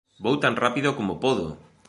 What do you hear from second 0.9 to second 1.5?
como podo!